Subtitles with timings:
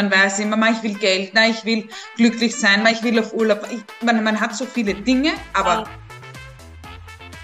[0.00, 3.18] Man weiß immer, man, ich will Geld, na, ich will glücklich sein, man, ich will
[3.18, 3.68] auf Urlaub.
[3.70, 5.86] Ich, man, man hat so viele Dinge, aber.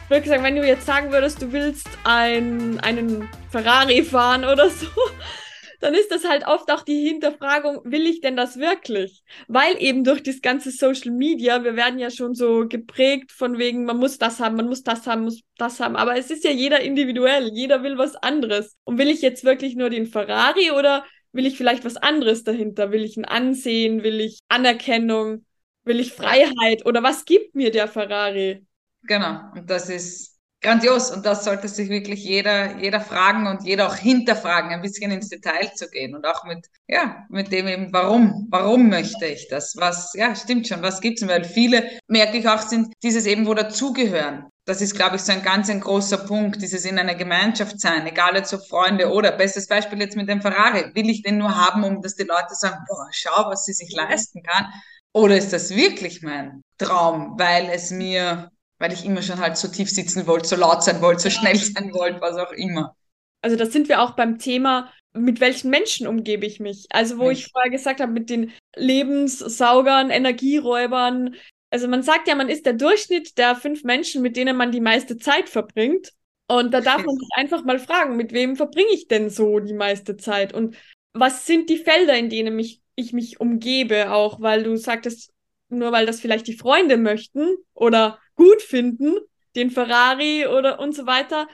[0.05, 4.71] Ich würde sagen, wenn du jetzt sagen würdest, du willst ein, einen Ferrari fahren oder
[4.71, 4.87] so,
[5.81, 9.23] dann ist das halt oft auch die Hinterfragung, will ich denn das wirklich?
[9.49, 13.85] Weil eben durch das ganze Social Media, wir werden ja schon so geprägt von wegen,
[13.85, 15.95] man muss das haben, man muss das haben, muss das haben.
[15.95, 18.79] Aber es ist ja jeder individuell, jeder will was anderes.
[18.85, 21.05] Und will ich jetzt wirklich nur den Ferrari oder
[21.37, 22.91] will ich vielleicht was anderes dahinter?
[22.93, 24.03] Will ich ein Ansehen?
[24.03, 25.45] Will ich Anerkennung?
[25.85, 26.85] Will ich Freiheit?
[26.87, 28.67] Oder was gibt mir der Ferrari?
[29.03, 30.36] Genau, und das ist
[30.67, 35.13] grandios und das sollte sich wirklich jeder, jeder fragen und jeder auch hinterfragen, ein bisschen
[35.13, 39.47] ins Detail zu gehen und auch mit, ja, mit dem eben, warum, warum möchte ich
[39.49, 39.77] das?
[39.77, 41.29] Was, ja, stimmt schon, was gibt's denn?
[41.29, 44.47] Weil viele, merke ich auch, sind dieses eben, wo dazugehören.
[44.65, 48.05] Das ist, glaube ich, so ein ganz ein großer Punkt, dieses in einer Gemeinschaft sein,
[48.05, 50.93] egal jetzt ob Freunde oder, bestes Beispiel jetzt mit dem Ferrari.
[50.95, 53.95] Will ich den nur haben, um dass die Leute sagen, boah, schau, was sie sich
[53.95, 54.67] leisten kann?
[55.13, 59.69] Oder ist das wirklich mein Traum, weil es mir weil ich immer schon halt so
[59.69, 62.95] tief sitzen wollte, so laut sein wollte, so schnell sein wollte, was auch immer.
[63.43, 66.87] Also da sind wir auch beim Thema, mit welchen Menschen umgebe ich mich?
[66.91, 71.37] Also wo ich, ich vorher gesagt habe, mit den Lebenssaugern, Energieräubern.
[71.71, 74.81] Also man sagt ja, man ist der Durchschnitt der fünf Menschen, mit denen man die
[74.81, 76.13] meiste Zeit verbringt.
[76.49, 79.75] Und da darf man sich einfach mal fragen, mit wem verbringe ich denn so die
[79.75, 80.53] meiste Zeit?
[80.53, 80.77] Und
[81.13, 85.33] was sind die Felder, in denen mich, ich mich umgebe, auch weil du sagtest,
[85.69, 89.17] nur weil das vielleicht die Freunde möchten oder gut finden,
[89.57, 91.49] den Ferrari oder und so weiter.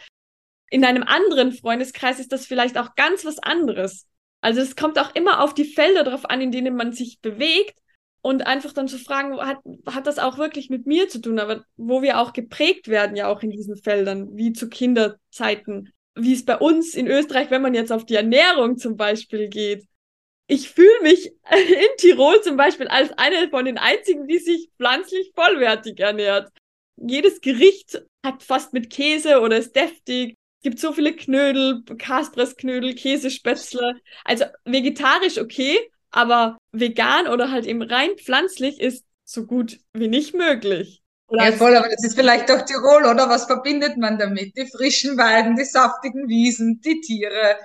[0.70, 4.06] In einem anderen Freundeskreis ist das vielleicht auch ganz was anderes.
[4.40, 7.78] Also es kommt auch immer auf die Felder drauf an, in denen man sich bewegt
[8.22, 11.64] und einfach dann zu fragen, hat, hat das auch wirklich mit mir zu tun, aber
[11.76, 16.44] wo wir auch geprägt werden, ja auch in diesen Feldern, wie zu Kinderzeiten, wie es
[16.44, 19.84] bei uns in Österreich, wenn man jetzt auf die Ernährung zum Beispiel geht.
[20.48, 25.32] Ich fühle mich in Tirol zum Beispiel als eine von den einzigen, die sich pflanzlich
[25.34, 26.50] vollwertig ernährt
[26.96, 30.36] jedes Gericht hat fast mit Käse oder ist deftig.
[30.58, 33.96] Es gibt so viele Knödel, Kaspressknödel, Käsespätzle.
[34.24, 35.78] Also vegetarisch okay,
[36.10, 41.02] aber vegan oder halt eben rein pflanzlich ist so gut wie nicht möglich.
[41.26, 43.28] Oder ja, voll, aber das ist vielleicht doch Tirol, oder?
[43.28, 44.54] Was verbindet man damit?
[44.56, 47.56] Die frischen Weiden, die saftigen Wiesen, die Tiere.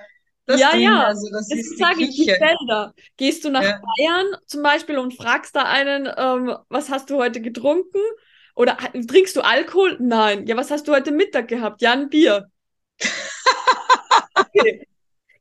[0.46, 2.94] Das ja, Ding, ja, also das, das ist sage ich, die Felder.
[3.18, 3.78] Gehst du nach ja.
[3.98, 8.00] Bayern zum Beispiel und fragst da einen, ähm, was hast du heute getrunken?
[8.58, 9.96] Oder trinkst du Alkohol?
[10.00, 10.44] Nein.
[10.48, 11.80] Ja, was hast du heute Mittag gehabt?
[11.80, 12.50] Ja, ein Bier.
[14.34, 14.86] Okay.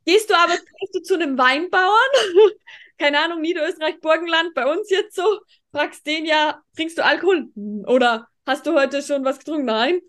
[0.05, 2.11] Gehst du aber gehst du zu einem Weinbauern?
[2.97, 5.39] Keine Ahnung, Niederösterreich, Burgenland, bei uns jetzt so,
[5.71, 7.49] fragst den ja, trinkst du Alkohol?
[7.85, 9.65] Oder hast du heute schon was getrunken?
[9.65, 10.01] Nein.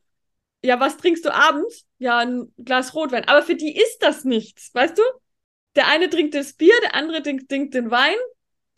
[0.65, 1.85] Ja, was trinkst du abends?
[1.99, 3.29] Ja, ein Glas Rotwein.
[3.29, 5.03] Aber für die ist das nichts, weißt du?
[5.77, 8.17] Der eine trinkt das Bier, der andere trinkt, trinkt den Wein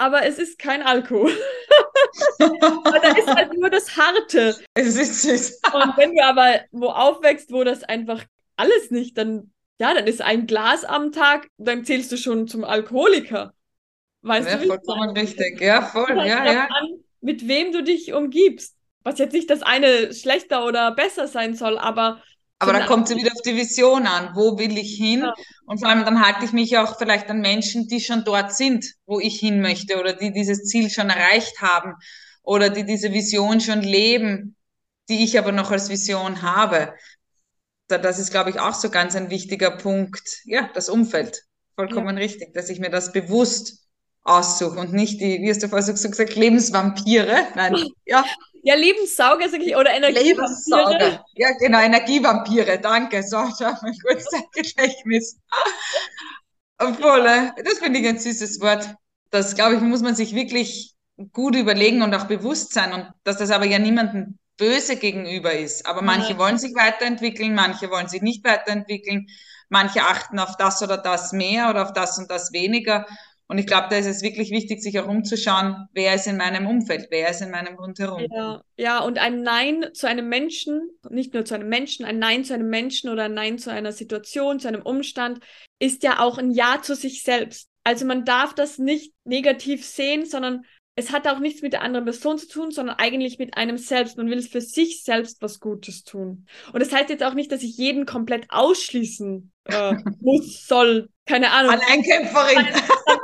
[0.00, 1.30] aber es ist kein Alkohol.
[2.38, 4.56] da ist halt nur das Harte.
[4.74, 5.60] Es ist süß.
[5.72, 8.24] Und wenn du aber wo aufwächst, wo das einfach
[8.56, 12.64] alles nicht, dann, ja, dann ist ein Glas am Tag, dann zählst du schon zum
[12.64, 13.54] Alkoholiker.
[14.22, 14.66] Weißt ja, du?
[14.66, 16.64] Vollkommen richtig, ja, voll, ja, ja.
[16.66, 18.76] An, mit wem du dich umgibst.
[19.02, 22.22] Was jetzt nicht das eine schlechter oder besser sein soll, aber
[22.60, 24.34] aber da kommt es wieder auf die Vision an.
[24.34, 25.20] Wo will ich hin?
[25.20, 25.34] Ja.
[25.64, 28.84] Und vor allem dann halte ich mich auch vielleicht an Menschen, die schon dort sind,
[29.06, 31.94] wo ich hin möchte oder die dieses Ziel schon erreicht haben
[32.42, 34.56] oder die diese Vision schon leben,
[35.08, 36.92] die ich aber noch als Vision habe.
[37.88, 40.42] Das ist, glaube ich, auch so ganz ein wichtiger Punkt.
[40.44, 41.42] Ja, das Umfeld.
[41.76, 42.22] Vollkommen ja.
[42.22, 43.80] richtig, dass ich mir das bewusst
[44.22, 47.46] aussuche und nicht die, wie hast du vorher so gesagt, Lebensvampire.
[47.54, 48.22] Nein, ja,
[48.62, 50.46] ja, Lebenssauger, sag ich, oder Energievampire.
[50.46, 51.24] Lebenssauger.
[51.34, 53.22] Ja, genau, Energievampire, danke.
[53.22, 55.38] So, schau mein gutes Gedächtnis.
[56.78, 58.94] Obwohl, äh, das finde ich ein süßes Wort.
[59.30, 60.94] Das, glaube ich, muss man sich wirklich
[61.32, 65.86] gut überlegen und auch bewusst sein und dass das aber ja niemandem böse gegenüber ist.
[65.86, 66.38] Aber manche ja.
[66.38, 69.26] wollen sich weiterentwickeln, manche wollen sich nicht weiterentwickeln,
[69.68, 73.06] manche achten auf das oder das mehr oder auf das und das weniger.
[73.50, 76.68] Und ich glaube, da ist es wirklich wichtig, sich auch umzuschauen, wer ist in meinem
[76.68, 78.24] Umfeld, wer ist in meinem Rundherum.
[78.30, 82.44] Ja, ja, und ein Nein zu einem Menschen, nicht nur zu einem Menschen, ein Nein
[82.44, 85.40] zu einem Menschen oder ein Nein zu einer Situation, zu einem Umstand,
[85.80, 87.68] ist ja auch ein Ja zu sich selbst.
[87.82, 90.62] Also man darf das nicht negativ sehen, sondern
[90.94, 94.16] es hat auch nichts mit der anderen Person zu tun, sondern eigentlich mit einem selbst.
[94.16, 96.46] Man will für sich selbst was Gutes tun.
[96.72, 101.50] Und das heißt jetzt auch nicht, dass ich jeden komplett ausschließen äh, muss, soll, keine
[101.50, 101.72] Ahnung.
[101.72, 102.66] Alleinkämpferin.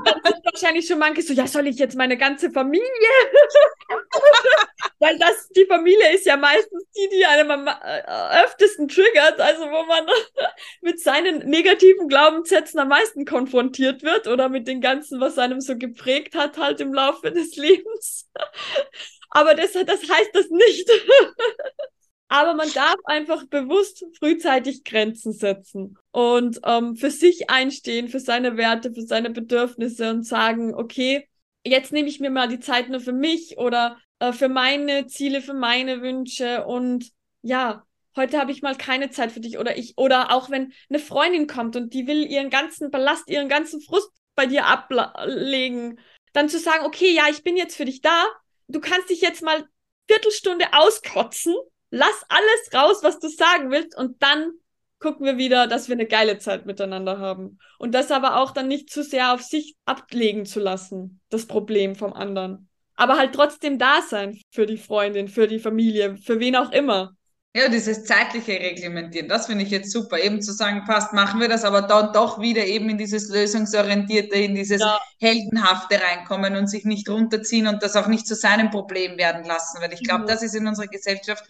[0.06, 2.87] Dann, sind wahrscheinlich schon manche so, ja, soll ich jetzt meine ganze Familie?
[4.99, 9.62] weil das, die Familie ist ja meistens die, die einem am äh, öftesten triggert, also
[9.62, 10.06] wo man
[10.81, 15.76] mit seinen negativen Glaubenssätzen am meisten konfrontiert wird oder mit den ganzen, was einem so
[15.76, 18.29] geprägt hat, halt im Laufe des Lebens.
[19.31, 20.91] Aber das, das heißt das nicht.
[22.28, 28.56] Aber man darf einfach bewusst frühzeitig Grenzen setzen und ähm, für sich einstehen, für seine
[28.56, 31.28] Werte, für seine Bedürfnisse und sagen, okay,
[31.64, 35.40] jetzt nehme ich mir mal die Zeit nur für mich oder äh, für meine Ziele,
[35.40, 37.11] für meine Wünsche und
[37.43, 37.84] ja,
[38.17, 41.46] heute habe ich mal keine Zeit für dich oder ich oder auch wenn eine Freundin
[41.46, 46.00] kommt und die will ihren ganzen Ballast, ihren ganzen Frust bei dir ablegen,
[46.32, 48.26] dann zu sagen, okay, ja, ich bin jetzt für dich da,
[48.69, 49.64] du kannst dich jetzt mal
[50.08, 51.55] Viertelstunde auskotzen,
[51.91, 54.53] lass alles raus, was du sagen willst und dann
[54.99, 57.59] gucken wir wieder, dass wir eine geile Zeit miteinander haben.
[57.79, 61.94] Und das aber auch dann nicht zu sehr auf sich ablegen zu lassen, das Problem
[61.94, 62.69] vom anderen.
[62.94, 67.12] Aber halt trotzdem da sein für die Freundin, für die Familie, für wen auch immer.
[67.55, 70.19] Ja, dieses zeitliche Reglementieren, das finde ich jetzt super.
[70.19, 74.37] Eben zu sagen, passt, machen wir das, aber dann doch wieder eben in dieses Lösungsorientierte,
[74.37, 74.99] in dieses ja.
[75.21, 79.81] Heldenhafte reinkommen und sich nicht runterziehen und das auch nicht zu seinem Problem werden lassen.
[79.81, 80.27] Weil ich glaube, mhm.
[80.27, 81.44] das ist in unserer Gesellschaft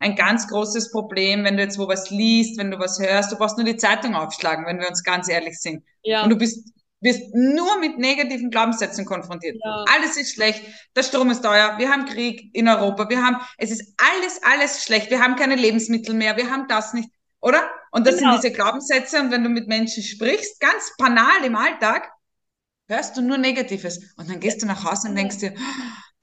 [0.00, 3.30] ein ganz großes Problem, wenn du jetzt wo was liest, wenn du was hörst.
[3.30, 5.84] Du brauchst nur die Zeitung aufschlagen, wenn wir uns ganz ehrlich sind.
[6.02, 6.24] Ja.
[6.24, 9.56] Und du bist wirst nur mit negativen Glaubenssätzen konfrontiert.
[9.64, 9.84] Ja.
[9.94, 10.62] Alles ist schlecht,
[10.94, 14.84] der Strom ist teuer, wir haben Krieg in Europa, wir haben, es ist alles, alles
[14.84, 17.08] schlecht, wir haben keine Lebensmittel mehr, wir haben das nicht,
[17.40, 17.70] oder?
[17.90, 18.32] Und das genau.
[18.32, 22.10] sind diese Glaubenssätze und wenn du mit Menschen sprichst, ganz banal im Alltag,
[22.86, 25.54] hörst du nur Negatives und dann gehst du nach Hause und denkst dir,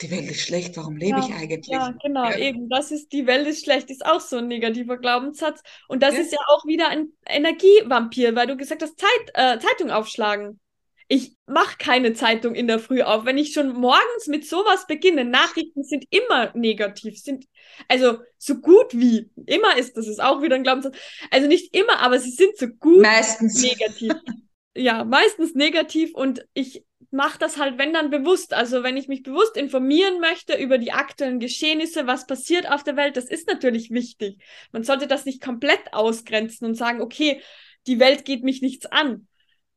[0.01, 1.67] die Welt ist schlecht, warum lebe ja, ich eigentlich?
[1.67, 2.38] Ja, genau, ja.
[2.38, 2.69] eben.
[2.69, 5.61] Das ist, die Welt ist schlecht, ist auch so ein negativer Glaubenssatz.
[5.88, 6.21] Und das ja.
[6.21, 10.59] ist ja auch wieder ein Energievampir, weil du gesagt hast, Zeit, äh, Zeitung aufschlagen.
[11.09, 13.25] Ich mache keine Zeitung in der Früh auf.
[13.25, 17.45] Wenn ich schon morgens mit sowas beginne, Nachrichten sind immer negativ, sind
[17.88, 20.97] also so gut wie immer ist das ist auch wieder ein Glaubenssatz.
[21.31, 24.13] Also nicht immer, aber sie sind so gut meistens negativ.
[24.75, 28.54] ja, meistens negativ und ich mache das halt, wenn dann bewusst.
[28.54, 32.95] Also wenn ich mich bewusst informieren möchte über die aktuellen Geschehnisse, was passiert auf der
[32.95, 34.38] Welt, das ist natürlich wichtig.
[34.71, 37.42] Man sollte das nicht komplett ausgrenzen und sagen, okay,
[37.88, 39.27] die Welt geht mich nichts an.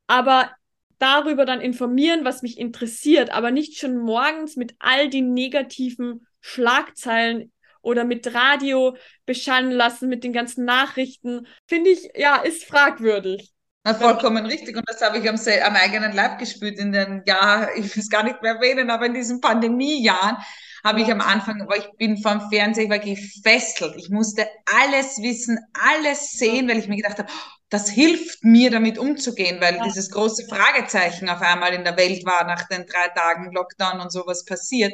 [0.06, 0.50] Aber
[0.98, 7.52] darüber dann informieren, was mich interessiert, aber nicht schon morgens mit all den negativen Schlagzeilen
[7.82, 13.52] oder mit Radio beschallen lassen, mit den ganzen Nachrichten, finde ich, ja, ist fragwürdig.
[13.82, 14.76] Na, vollkommen richtig.
[14.76, 18.10] Und das habe ich am, am eigenen Leib gespürt in den Jahren, ich will es
[18.10, 20.36] gar nicht mehr erwähnen, aber in diesen Pandemiejahren
[20.84, 23.96] habe ich am Anfang, aber ich bin vom Fernseher, ich war gefesselt.
[23.96, 27.28] Ich musste alles wissen, alles sehen, weil ich mir gedacht habe,
[27.68, 29.84] das hilft mir, damit umzugehen, weil ja.
[29.84, 34.10] dieses große Fragezeichen auf einmal in der Welt war nach den drei Tagen Lockdown und
[34.10, 34.92] sowas passiert.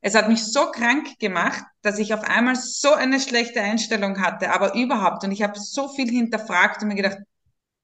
[0.00, 4.50] Es hat mich so krank gemacht, dass ich auf einmal so eine schlechte Einstellung hatte,
[4.52, 5.24] aber überhaupt.
[5.24, 7.18] Und ich habe so viel hinterfragt und mir gedacht,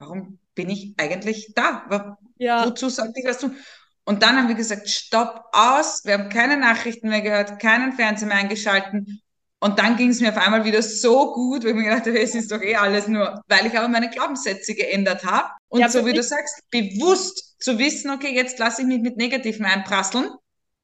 [0.02, 2.18] warum bin ich eigentlich da?
[2.36, 2.66] Ja.
[2.66, 3.56] Wozu sollte ich was tun?
[4.04, 6.04] Und dann haben wir gesagt, stopp, aus.
[6.04, 9.22] Wir haben keine Nachrichten mehr gehört, keinen Fernseher mehr eingeschalten.
[9.60, 12.18] Und dann ging es mir auf einmal wieder so gut, weil ich mir gedacht habe,
[12.18, 15.50] es ist doch eh alles nur, weil ich aber meine Glaubenssätze geändert habe.
[15.68, 19.16] Und ja, so wie du sagst, bewusst zu wissen, okay, jetzt lasse ich mich mit
[19.16, 20.30] Negativen einprasseln.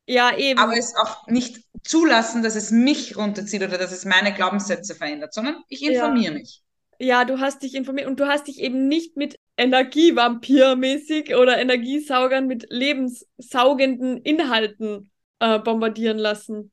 [0.07, 0.61] Ja, eben.
[0.61, 5.35] Aber es auch nicht zulassen, dass es mich runterzieht oder dass es meine Glaubenssätze verändert,
[5.35, 6.39] sondern ich informiere ja.
[6.39, 6.63] mich.
[7.01, 12.47] Ja, du hast dich informiert und du hast dich eben nicht mit Energievampir-mäßig oder Energiesaugern
[12.47, 16.73] mit lebenssaugenden Inhalten äh, bombardieren lassen.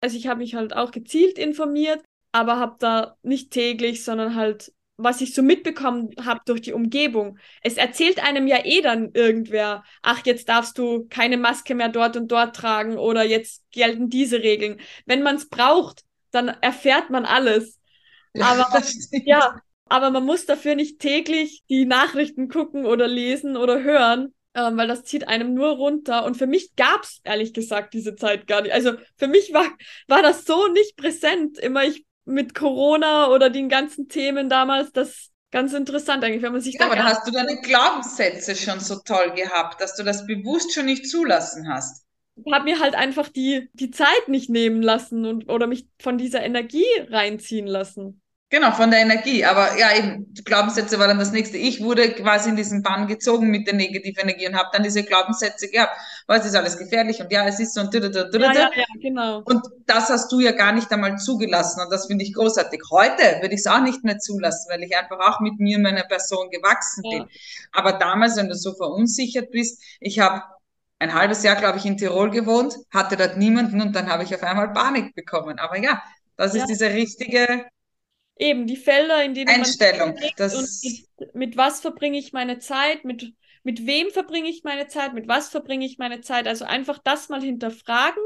[0.00, 2.02] Also ich habe mich halt auch gezielt informiert,
[2.32, 7.38] aber habe da nicht täglich, sondern halt, was ich so mitbekommen habe durch die Umgebung.
[7.62, 12.16] Es erzählt einem ja eh dann irgendwer, ach, jetzt darfst du keine Maske mehr dort
[12.16, 14.80] und dort tragen oder jetzt gelten diese Regeln.
[15.06, 17.79] Wenn man es braucht, dann erfährt man alles.
[18.38, 18.82] Aber
[19.24, 24.76] ja, aber man muss dafür nicht täglich die Nachrichten gucken oder lesen oder hören, ähm,
[24.76, 26.24] weil das zieht einem nur runter.
[26.24, 28.72] Und für mich gab es ehrlich gesagt diese Zeit gar nicht.
[28.72, 29.66] Also für mich war,
[30.06, 31.58] war das so nicht präsent.
[31.58, 36.60] Immer ich mit Corona oder den ganzen Themen damals, das ganz interessant eigentlich, wenn man
[36.60, 36.86] sich ja, da.
[36.86, 40.86] Aber da hast du deine Glaubenssätze schon so toll gehabt, dass du das bewusst schon
[40.86, 42.04] nicht zulassen hast.
[42.36, 46.18] Ich habe mir halt einfach die, die Zeit nicht nehmen lassen und oder mich von
[46.18, 48.20] dieser Energie reinziehen lassen.
[48.52, 49.44] Genau, von der Energie.
[49.44, 51.56] Aber ja, eben, Glaubenssätze war dann das nächste.
[51.56, 55.04] Ich wurde quasi in diesen Bann gezogen mit der negativen Energie und habe dann diese
[55.04, 55.96] Glaubenssätze gehabt.
[56.26, 59.42] Was ist alles gefährlich und ja, es ist so und ja, ja, ja, genau.
[59.44, 62.80] Und das hast du ja gar nicht einmal zugelassen und das finde ich großartig.
[62.90, 66.02] Heute würde ich es auch nicht mehr zulassen, weil ich einfach auch mit mir, meiner
[66.02, 67.26] Person gewachsen bin.
[67.70, 70.42] Aber damals, wenn du so verunsichert bist, ich habe
[71.00, 74.34] ein halbes Jahr, glaube ich, in Tirol gewohnt, hatte dort niemanden und dann habe ich
[74.34, 75.58] auf einmal Panik bekommen.
[75.58, 76.02] Aber ja,
[76.36, 76.62] das ja.
[76.62, 77.66] ist diese richtige
[78.36, 80.14] eben die Felder, in denen Einstellung.
[80.14, 80.68] man das und
[81.18, 85.28] mit, mit was verbringe ich meine Zeit, mit mit wem verbringe ich meine Zeit, mit
[85.28, 86.48] was verbringe ich meine Zeit.
[86.48, 88.22] Also einfach das mal hinterfragen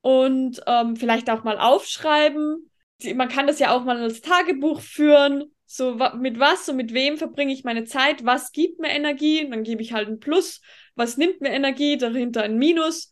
[0.00, 2.68] und ähm, vielleicht auch mal aufschreiben.
[3.14, 5.51] Man kann das ja auch mal als Tagebuch führen.
[5.74, 8.26] So, mit was und mit wem verbringe ich meine Zeit?
[8.26, 9.48] Was gibt mir Energie?
[9.48, 10.60] Dann gebe ich halt ein Plus.
[10.96, 11.96] Was nimmt mir Energie?
[11.96, 13.08] Dahinter ein Minus.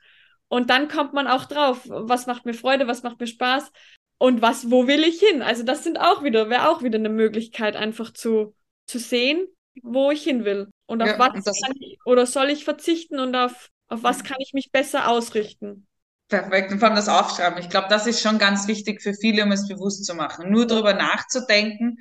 [0.49, 3.73] Und dann kommt man auch drauf, was macht mir Freude, was macht mir Spaß
[4.19, 5.41] und was, wo will ich hin?
[5.41, 8.55] Also das sind auch wieder, wäre auch wieder eine Möglichkeit, einfach zu,
[8.87, 9.47] zu sehen,
[9.83, 10.69] wo ich hin will.
[10.85, 14.37] Und auf ja, was kann ich, oder soll ich verzichten und auf, auf was kann
[14.39, 15.87] ich mich besser ausrichten?
[16.29, 16.73] Perfekt.
[16.73, 17.59] Und vor allem das Aufschreiben.
[17.59, 20.51] Ich glaube, das ist schon ganz wichtig für viele, um es bewusst zu machen.
[20.51, 21.97] Nur darüber nachzudenken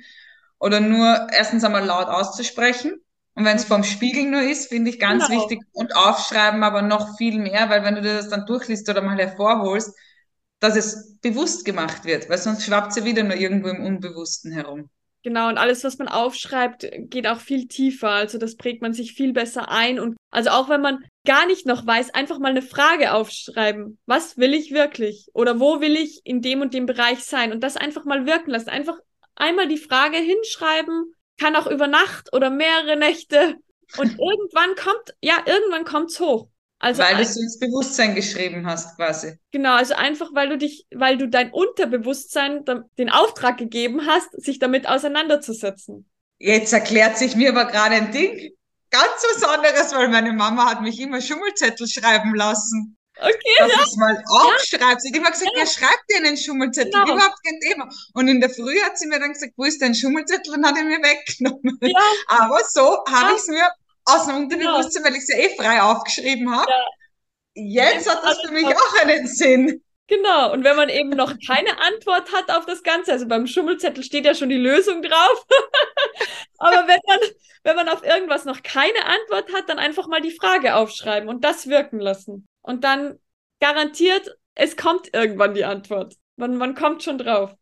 [0.60, 3.00] oder nur erstens einmal laut auszusprechen.
[3.34, 5.40] Und wenn es vorm Spiegel nur ist, finde ich ganz genau.
[5.40, 5.60] wichtig.
[5.72, 9.18] Und aufschreiben aber noch viel mehr, weil wenn du dir das dann durchliest oder mal
[9.18, 9.96] hervorholst,
[10.60, 14.90] dass es bewusst gemacht wird, weil sonst schwappt sie wieder nur irgendwo im Unbewussten herum.
[15.22, 18.08] Genau, und alles, was man aufschreibt, geht auch viel tiefer.
[18.08, 20.00] Also das prägt man sich viel besser ein.
[20.00, 23.98] Und also auch wenn man gar nicht noch weiß, einfach mal eine Frage aufschreiben.
[24.06, 25.28] Was will ich wirklich?
[25.34, 27.52] Oder wo will ich in dem und dem Bereich sein?
[27.52, 28.70] Und das einfach mal wirken lassen.
[28.70, 28.98] Einfach
[29.40, 33.56] einmal die Frage hinschreiben, kann auch über Nacht oder mehrere Nächte.
[33.96, 36.48] Und irgendwann kommt, ja, irgendwann kommt's hoch.
[36.78, 39.34] Also weil du es ins Bewusstsein geschrieben hast, quasi.
[39.50, 42.64] Genau, also einfach, weil du dich, weil du dein Unterbewusstsein
[42.98, 46.08] den Auftrag gegeben hast, sich damit auseinanderzusetzen.
[46.38, 48.54] Jetzt erklärt sich mir aber gerade ein Ding
[48.90, 52.96] ganz Besonderes, weil meine Mama hat mich immer Schummelzettel schreiben lassen.
[53.20, 53.84] Okay, dass ja.
[53.86, 55.00] ich mal aufschreibe.
[55.00, 57.14] Sie hat immer gesagt, ja, ja schreib dir einen Schummelzettel, genau.
[57.14, 57.88] überhaupt kein Thema.
[58.14, 60.54] Und in der Früh hat sie mir dann gesagt, wo ist dein Schummelzettel?
[60.54, 61.78] Und hat er mir weggenommen.
[61.82, 61.98] Ja.
[62.28, 63.68] Aber so habe ich es mir
[64.06, 66.70] aus dem Unterbewusstsein, weil ich es ja eh frei aufgeschrieben habe.
[67.54, 69.82] Jetzt hat das für mich auch einen Sinn.
[70.10, 74.02] Genau, und wenn man eben noch keine Antwort hat auf das Ganze, also beim Schummelzettel
[74.02, 75.46] steht ja schon die Lösung drauf,
[76.58, 77.18] aber wenn man,
[77.62, 81.44] wenn man auf irgendwas noch keine Antwort hat, dann einfach mal die Frage aufschreiben und
[81.44, 82.48] das wirken lassen.
[82.62, 83.18] Und dann
[83.60, 86.16] garantiert, es kommt irgendwann die Antwort.
[86.36, 87.54] Man, man kommt schon drauf.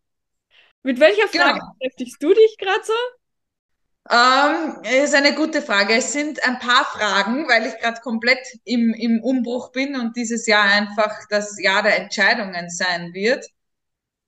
[0.82, 1.72] Mit welcher Frage genau.
[1.78, 2.92] beschäftigst du dich gerade so?
[4.10, 5.94] Ähm, ist eine gute Frage.
[5.94, 10.46] Es sind ein paar Fragen, weil ich gerade komplett im, im Umbruch bin und dieses
[10.46, 13.44] Jahr einfach das Jahr der Entscheidungen sein wird.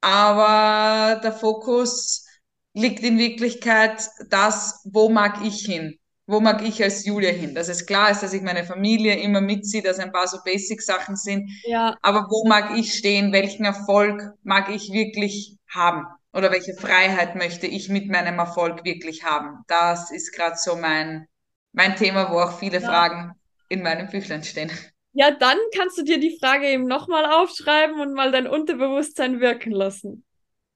[0.02, 2.26] Aber der Fokus
[2.74, 5.99] liegt in Wirklichkeit das, wo mag ich hin?
[6.30, 7.54] Wo mag ich als Julia hin?
[7.54, 11.16] Dass es klar ist, dass ich meine Familie immer mitziehe, dass ein paar so Basic-Sachen
[11.16, 11.50] sind.
[11.64, 11.96] Ja.
[12.02, 13.32] Aber wo mag ich stehen?
[13.32, 16.06] Welchen Erfolg mag ich wirklich haben?
[16.32, 19.64] oder welche Freiheit möchte ich mit meinem Erfolg wirklich haben?
[19.66, 21.26] Das ist gerade so mein,
[21.72, 22.88] mein Thema, wo auch viele ja.
[22.88, 23.32] Fragen
[23.68, 24.70] in meinem Büchlein stehen.
[25.12, 29.72] Ja, dann kannst du dir die Frage eben nochmal aufschreiben und mal dein Unterbewusstsein wirken
[29.72, 30.24] lassen.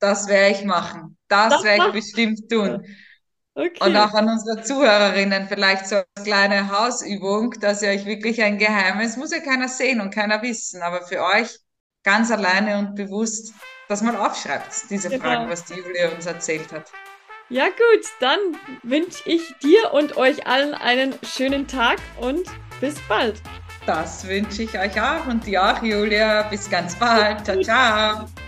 [0.01, 1.17] Das werde ich machen.
[1.29, 2.85] Das, das werde ich bestimmt tun.
[3.57, 3.79] Okay.
[3.81, 8.59] Und auch an unsere Zuhörerinnen vielleicht so eine kleine Hausübung, dass ihr euch wirklich ein
[8.59, 11.61] Geheimnis, muss ja keiner sehen und keiner wissen, aber für euch
[12.03, 13.55] ganz alleine und bewusst
[13.89, 15.25] das mal aufschreibt, diese genau.
[15.25, 16.91] Fragen, was die Julia uns erzählt hat.
[17.51, 18.39] Ja gut, dann
[18.83, 22.47] wünsche ich dir und euch allen einen schönen Tag und
[22.81, 23.41] bis bald.
[23.87, 26.43] Das wünsche ich euch auch und dir auch, Julia.
[26.45, 27.45] Bis ganz bald.
[27.45, 28.44] Ciao, ciao.